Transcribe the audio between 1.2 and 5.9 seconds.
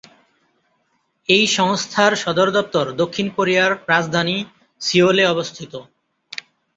এই সংস্থার সদর দপ্তর দক্ষিণ কোরিয়ার রাজধানী সিউলে অবস্থিত।